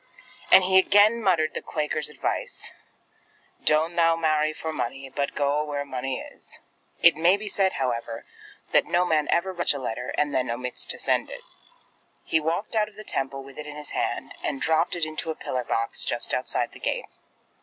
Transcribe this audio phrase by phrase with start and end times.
[0.51, 2.73] And he again muttered the Quaker's advice,
[3.63, 6.57] "Doan't thou marry for munny, but goa where munny is!"
[7.03, 8.25] It may be said, however,
[8.71, 11.41] that no man ever writes such a letter, and then omits to send it.
[12.23, 15.29] He walked out of the Temple with it in his hand, and dropped it into
[15.29, 17.05] a pillar letter box just outside the gate.